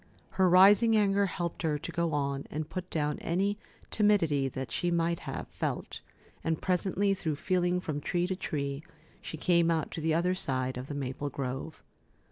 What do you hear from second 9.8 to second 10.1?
to